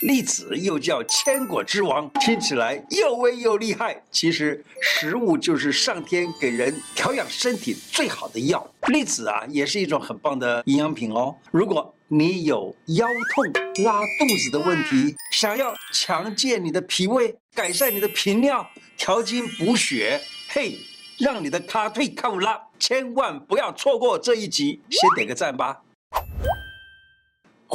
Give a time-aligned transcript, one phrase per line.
[0.00, 4.02] 栗子又叫千果之王，听起来又威又厉害。
[4.10, 8.66] 其实食物就是上天给人调养身体最好的药。
[8.88, 11.34] 栗子啊，也是一种很棒的营养品哦。
[11.50, 18.68] 如果你有腰痛、拉肚子的问题，想要强健你的脾胃，改善你的频尿，
[18.98, 20.76] 调经补血，嘿，
[21.18, 25.80] 让你的卡退卡不拉，千万不要错过这一集，先点个赞吧。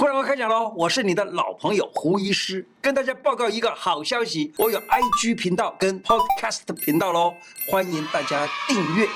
[0.01, 0.73] 不然我开讲喽！
[0.75, 7.35] 我是你的老朋友胡医师，跟大家报告一个好消息，我有 IG 频道跟 Podcast 频道喽，
[7.69, 9.07] 欢迎大家订阅。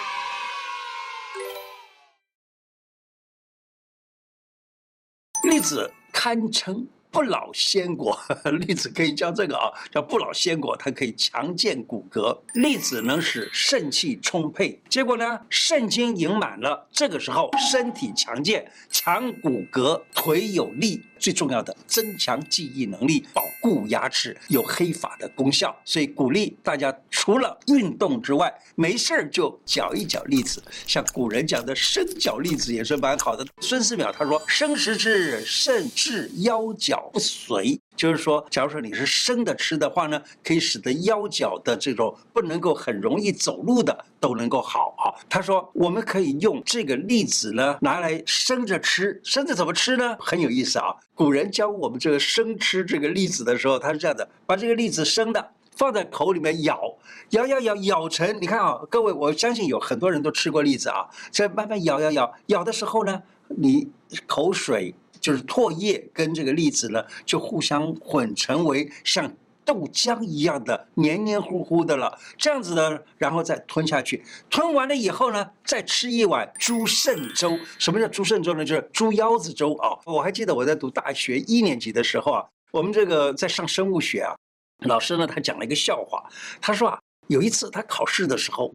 [5.50, 6.88] 粒子堪称。
[7.16, 8.20] 不老鲜果，
[8.60, 12.38] 栗子可以叫这个啊，叫不老鲜果，它可以强健骨骼。
[12.56, 21.02] 栗子能使肾气充沛，结果呢，肾精盈满了，这个时候身体强健，强骨骼，腿有力。
[21.18, 25.74] 最重要的，增强记忆能力，保护牙齿，有黑发的功效。
[25.86, 26.96] 所以鼓励大家，
[27.26, 30.62] 除了运动之外，没事儿就嚼一嚼栗子。
[30.86, 33.44] 像古人讲的生嚼栗子也是蛮好的。
[33.62, 45.10] 孙思邈他说：“生食之，甚至腰脚不随。”就是说，假如说你是生的吃的话呢，可以使得腰脚的这种不能够很容易走路的都能够好啊。
[45.28, 50.16] 他说，我们可以用这个栗子呢拿来生着吃，生着怎么吃呢？
[50.20, 50.94] 很有意思啊。
[51.16, 56.98] 古人教我们这个生吃这个栗子的时候，他是这样的：把这个栗子生的放在口里面咬，
[57.32, 61.08] 咬咬咬咬成，你看啊，各位，我相信有很多人都吃过栗子啊。
[61.32, 63.90] 这慢慢咬咬咬咬的时候呢，你
[64.26, 64.94] 口水。
[65.22, 72.16] 就是唾液跟这个栗子呢，就互相混成为像豆浆一样的黏黏糊糊的了。
[72.38, 77.58] 这样子呢，然后再吞下去，吞完了以后呢，再吃一碗猪肾粥。
[77.80, 78.64] 什么叫猪肾粥呢？
[78.64, 79.98] 就是猪腰子粥啊。
[80.06, 84.36] 我还记得我在读大学一年级的时候啊，我们这个在上生物学啊，
[84.80, 86.24] 老师呢他讲了一个笑话，
[86.62, 88.74] 他说啊，有一次他考试的时候，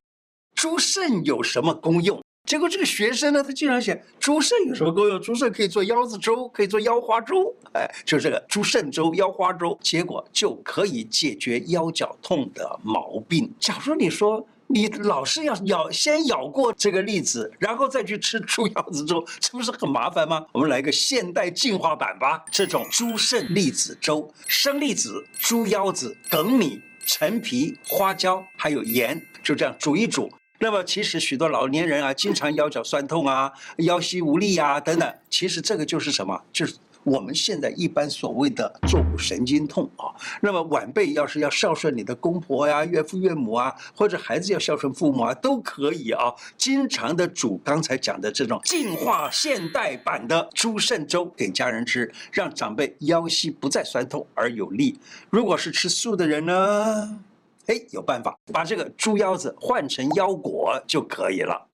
[0.55, 2.21] 朱肾有什么功用？
[2.49, 5.21] 结果这个学生呢，他竟然写朱肾有什么功用？
[5.21, 13.53] 朱肾可以做腰子粥，可以做腰花粥，哎，就是这个朱肾粥、腰花粥，结果就可以解决腰脚痛的毛病。
[13.61, 20.47] 假如你说你老是要咬，先咬过这个栗子，然后再去吃猪腰子粥，这不是很麻烦吗？
[20.53, 30.31] 我们来个现代进化版吧，这种猪肾栗子粥，生栗子、猪腰子、粳米、陈皮、花椒还有盐，就这样煮一煮。
[30.61, 36.41] 那么其实许多老年人啊，经常腰脚酸痛啊，腰膝无力啊等等，其实这个就是什么？
[36.53, 40.15] 就是我们现在一般所谓的坐骨神经痛啊。
[40.41, 46.35] 那么晚辈要是要孝顺你的公婆呀、岳父岳母啊，或者孩子要孝顺父母啊，都可以啊。
[46.57, 54.99] 经常的煮刚才讲的这种进化现代版的猪肾粥给家人吃，让长辈腰膝不再酸痛而有力。
[55.31, 57.21] 如果是吃素的人呢？
[57.67, 61.69] 哎，有办法，把这个猪腰子换成腰果就可以了。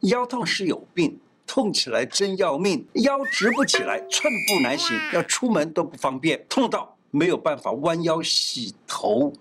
[0.00, 1.18] 腰痛是有病，
[1.52, 9.32] 痛起来真要命，腰直不起来，寸步难行，要出门都不方便，痛到没有办法弯腰洗头。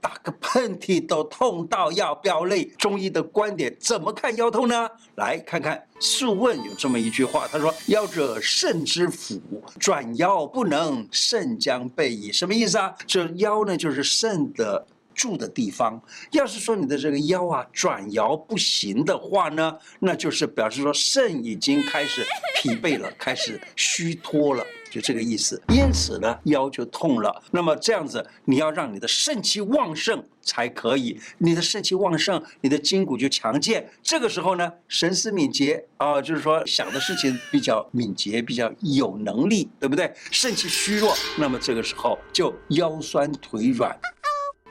[0.00, 4.88] 打个喷嚏都痛到要飙泪，中医的观点怎么看腰痛呢？
[5.14, 9.40] 来看看《素问》有这么一句话，他说：“腰者肾之府，
[9.78, 12.92] 转腰不能，肾将备矣。”什么意思啊？
[13.06, 14.84] 这腰呢，就是肾的
[15.16, 16.00] 住的地方。
[16.30, 22.24] 要是说你的这个腰啊转摇不行的话呢，那就是表示说肾已经开始
[22.56, 24.64] 疲惫了，开始虚脱了。
[24.88, 27.42] 就这个意思，因此呢，腰就痛了。
[27.50, 31.20] 那么这样子，你要让你的肾气旺盛才可以。
[31.38, 33.90] 你的肾气旺盛，你的筋骨就强健。
[34.00, 40.10] 这个时候呢，神思敏捷啊、就是说想的事情比较敏捷，比较有能力，对不对？
[40.30, 43.94] 肾气虚弱，那么这个时候就腰酸腿软。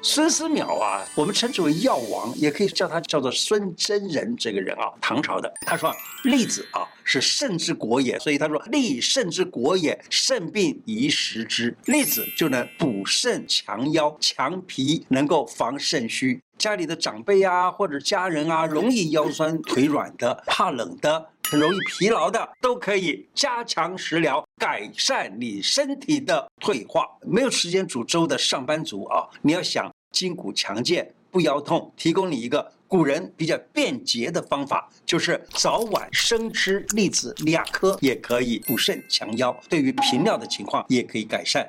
[0.07, 5.51] 孙思邈啊，我们称之为药王，也可以叫他叫做孙真人这个人啊，唐朝的。
[5.61, 5.91] 他说
[6.25, 11.75] 栗子啊是肾之果也，所以他说栗肾之果也，肾病宜食之。
[11.85, 16.40] 栗子就能补肾强腰强脾，能够防肾虚。
[16.59, 21.29] 家里的长辈啊或者家人啊，容易腰酸腿软的，怕冷的。
[21.47, 27.05] 很容易疲劳的都可以加强食疗，改善你身体的退化。
[27.22, 41.67] 没有时间煮粥的上班族啊，你要想筋骨强健不腰痛，提供你一个古人比较便捷的方法，就是早晚生吃栗子两颗，也可以补肾强腰，对于频尿的情况也可以改善。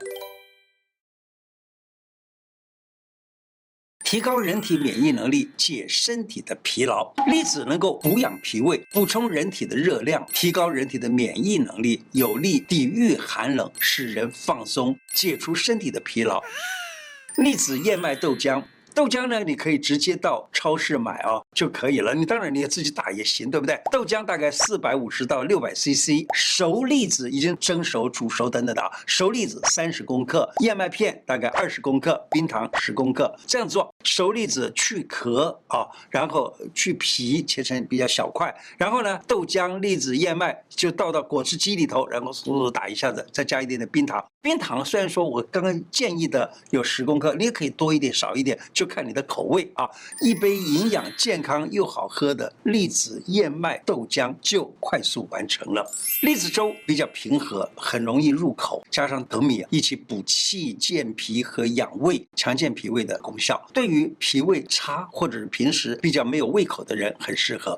[4.04, 7.12] 提高人体免疫能力，解身体的疲劳。
[7.26, 16.40] 栗子能够补养脾胃，补充人体的热量，提高人体的免疫能力，有利抵御寒冷，使人放松，解除身体的疲劳。
[17.36, 18.62] 栗子燕麦豆浆。
[18.96, 22.14] 豆浆呢，你可以直接到超市买哦，就可以了。
[22.14, 23.78] 你当然你也自己打也行，对不对？
[23.92, 28.90] 豆浆大概四百五十到六百 CC，熟栗子已经蒸熟、煮熟等等的啊。
[29.04, 33.30] 熟栗子三十公克，燕麦片大概二十公克，冰糖十公克。
[33.46, 38.54] 这样做，熟栗子去壳啊，然后去皮，切成比较小块。
[38.78, 44.24] 然后呢，豆浆、栗子、燕麦就倒到果汁机里头，然后速速打一下子，再加一点点冰糖。
[44.40, 49.88] 冰糖虽然说我刚刚建议的有十公克，你也可以多一点、少一点就，看你的口味啊。
[50.22, 55.84] 一杯营养、健康又好喝的栗子燕麦豆浆就快速完成了。
[56.22, 63.60] 栗子粥比较平和，很容易入口，加上紫米一起补气、健脾和养胃，强健脾胃的功效。
[63.74, 67.76] 对于脾胃差或者是平时比较没有胃口的人，很适合。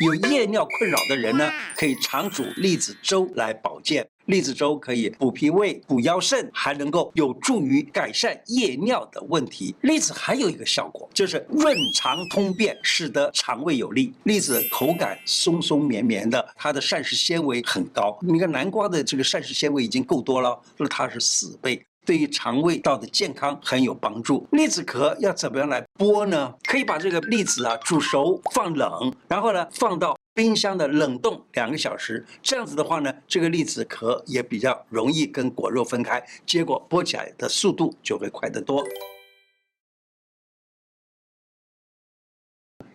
[0.00, 4.08] 有夜尿困扰的人呢，可以常煮栗子粥来保健。
[4.28, 9.74] 栗子粥可以补脾胃、补腰肾，还能够有助于改善夜尿的问题。
[9.80, 14.12] 栗子还有一个效果，就是润肠通便，使得肠胃有力。
[14.24, 18.18] 栗子口感松松绵绵的，它的膳食纤维很高。
[18.20, 21.82] 你看南瓜的这个膳食纤维已经够多了，那它是四倍。
[22.04, 24.46] 对于肠胃道的健康很有帮助。
[24.52, 26.54] 栗子壳要怎么样来剥呢？
[26.66, 32.24] 可以把这个栗子啊煮熟放冷，然后呢放到冰箱的冷冻两个小时。
[32.40, 38.86] 这样子的话呢，这个栗子壳也比较容易跟果肉分开，结果剥起来的速度就会快得多。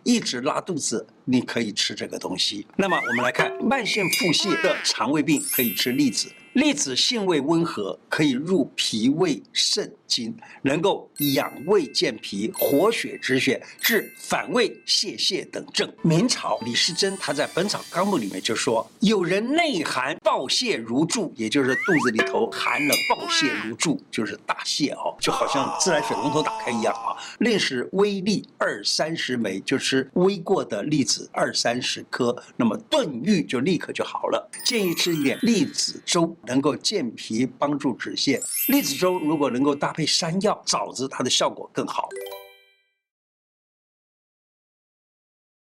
[0.04, 2.66] 一直拉肚子，你可以吃这个东西。
[2.76, 6.32] 那么我们来看慢性腹泻的肠胃病，可以吃栗子。
[6.54, 10.32] 栗子性味温和，可以入脾胃肾经，
[10.62, 15.92] 能够养胃健脾、活血止血、治反胃、泄泻等症。
[16.02, 27.16] 明朝李时珍他在《本草纲目》里面就说：“有人内寒暴泻如注，也就是肚子里头寒了暴泻如注，就是大泻哦，就好像自来水龙头打开一样啊。
[27.40, 34.48] 令食微粒二三十枚，就是微过的栗子二三十颗，那么顿愈就立刻就好了。
[34.64, 38.38] 建议吃一点栗子粥。”能够健脾，帮助止泻。
[38.68, 42.08] 栗子粥如果能够搭配山药、枣子，它的效果更好。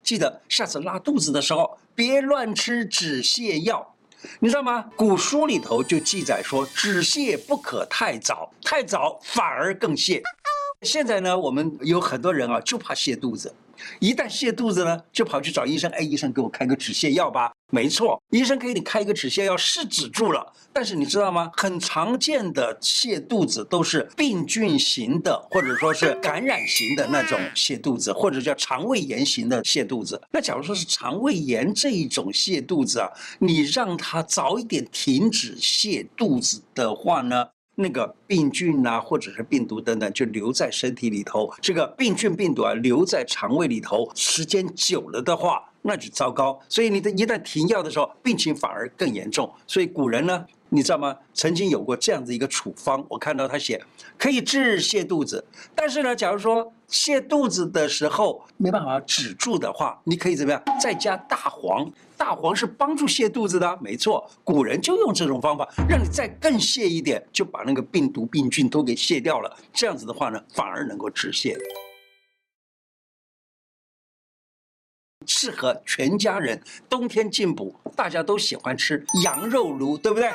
[0.04, 3.96] 记得下次拉肚子的时候，别乱吃止泻药，
[4.40, 4.90] 你知道吗？
[4.96, 10.22] 古书里头就记载说，止泻不可太早，太早反而更泻。
[10.84, 13.54] 现在呢，我们有很多人啊，就怕泻肚子。
[14.00, 15.92] 一旦泻肚子呢，就跑去找医生。
[15.92, 17.52] 哎，医生给我开个止泻药吧。
[17.70, 21.52] 没错，医生给你开一个止泻药是止住了，但是你知道吗？
[21.58, 30.22] 很常见的泻肚子都是病菌型的，或者说是感染型的那种泻肚子，或者叫肠胃炎型的泻肚子。
[30.32, 33.10] 那假如说是肠胃炎这一种泻肚子啊，
[33.40, 37.48] 你让它早一点停止泻肚子的话呢？
[37.80, 41.54] 那个病菌啊，或者是病毒等等，就留在身体里头。
[41.62, 46.60] 这个病菌、病毒啊，留在肠胃里头，时间久了的话，那就糟糕。
[46.68, 49.54] 所以你的一旦停药的时候，病情反而更严重。
[49.68, 51.16] 所以古人呢，你知道吗？
[51.34, 53.82] 曾经有过这样子一个处方，我看到他写
[54.18, 55.44] 可以治泻肚子，
[55.74, 60.62] 但是呢，假如说泻肚子的时候没办法止住的话，你可以怎么样？
[60.80, 61.90] 再加大黄。
[62.18, 69.56] 大黄是帮助泻肚子的，没错，古人就用这种方法，让你再更泻一点，就把那个病毒病菌都给泻掉了。
[69.72, 71.56] 这样子的话呢，反而能够止泻，
[75.48, 76.62] 适合全家人。
[76.90, 80.30] 冬天进补，大家都喜欢吃羊肉炉，对不对？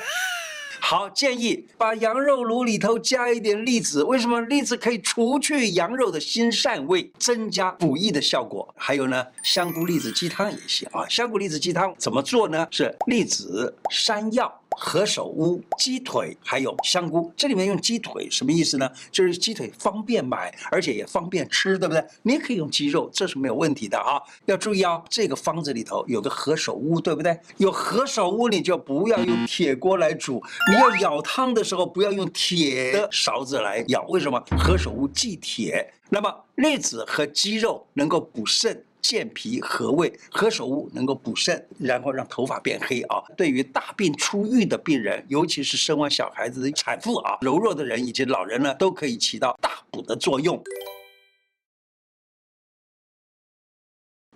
[0.80, 4.40] 好，建议把羊肉炉里头加一点栗子，为什么？
[4.40, 8.66] 栗子可以除去羊肉的腥膻味，增加补益的效果。
[8.74, 11.06] 还有呢，香菇栗子鸡汤也行啊。
[11.10, 12.66] 香菇栗子鸡汤怎么做呢？
[12.70, 14.61] 是栗子、山药。
[14.76, 18.90] 何首乌、鸡腿还有香菇，这里面用鸡腿什么意思呢？
[19.10, 22.04] 就是鸡腿方便买，而且也方便吃，对不对？
[22.22, 24.20] 你也可以用鸡肉，这是没有问题的啊。
[24.46, 27.38] 要注意哦，这个方子里头有个何首乌，对不对？
[27.58, 34.42] 有何首乌，你就不要用铁锅来煮，你要舀汤的时候不要用铁的勺子来舀，为什么？
[34.58, 35.92] 何首乌忌铁。
[36.10, 38.84] 那么栗子和鸡肉能够补肾。
[39.02, 43.22] 健脾和胃，何首乌能够补肾，然后让头发变黑啊。
[43.36, 50.62] 对于大病初愈的病人，尤其是生完小孩子的产妇啊，柔弱的人以及老人呢，都可以起到大补的作用。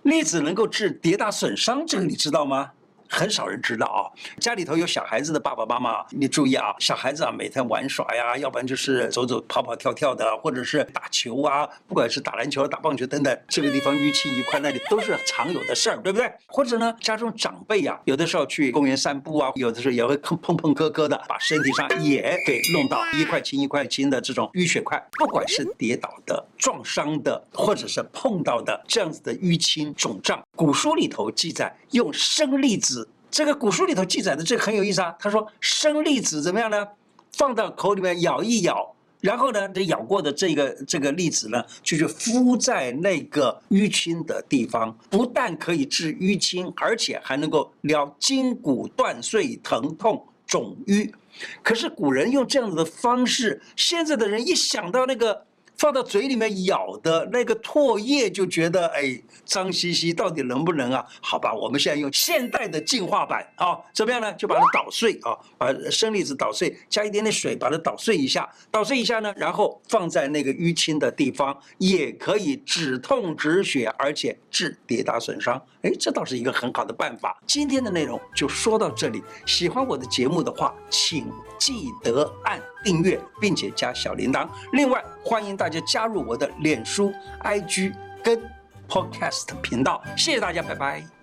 [0.03, 2.73] 栗子能够治跌打损伤，这个你知道吗？
[3.09, 4.09] 很少人知道啊。
[4.39, 16.31] 家里头有小孩子的爸爸妈妈，你注意啊，小孩子啊每天玩耍呀，要不然就是走走跑跑跳跳的，或者是打球啊，不管是打篮球、打棒球等等，这个地方淤青一块，那里都是常有的事儿，对不对？
[16.47, 32.96] 或者呢，家中长辈呀，有的时候去公园散步啊，有的时候也会碰碰碰磕磕的，把身体上也给弄到一块青一块青的这种淤血块，不管是跌倒的、撞伤的，或者是碰到的这样子的淤青肿胀，古书里头记载用生栗子。
[33.29, 36.87] 这个古书里头记载的这个很有意思啊，他说生栗子怎么样呢？
[37.33, 51.13] 放到口里面咬一咬，然后呢，这咬过的这个这个栗子呢，就去敷在那个淤青的地方，不但可以治淤青，而且还能够疗筋骨断碎、疼痛肿瘀。
[51.61, 55.45] 可是古人用这样子的方式，现在的人一想到那个。
[55.77, 61.05] 放到嘴里面咬的那个唾液，就觉得哎，脏兮兮，到底能不能啊？
[61.21, 64.33] 好吧，我们现在用现代的进化版啊，怎么样呢？
[64.33, 75.61] 就把它捣碎啊，把生栗子捣碎，加一点点水，把它捣碎一下，捣碎一下呢，然后放在那个淤青的地方，也可以止痛止血，而且治跌打损伤。
[75.83, 77.39] 哎，这倒是一个很好的办法。
[77.45, 84.47] 今天的内容就说到这里，喜欢我的节目的话，请记得按订阅，并且加小铃铛。
[84.73, 87.93] 另外，欢迎大家加入我的脸书、IG
[88.23, 88.39] 跟
[88.87, 90.01] Podcast 频道。
[90.15, 91.16] 谢谢大家，拜拜。